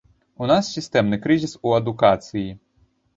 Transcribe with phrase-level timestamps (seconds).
[0.43, 2.47] У нас сістэмны крызіс у адукацыі.